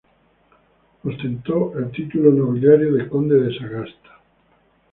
[1.03, 4.09] Ostentó el título nobiliario de conde de Sagasta.